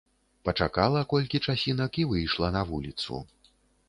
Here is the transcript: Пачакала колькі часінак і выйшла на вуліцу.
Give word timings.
Пачакала 0.47 1.03
колькі 1.11 1.41
часінак 1.53 1.99
і 2.05 2.05
выйшла 2.13 2.47
на 2.57 2.63
вуліцу. 2.71 3.21